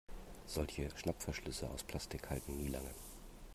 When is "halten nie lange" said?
2.31-2.89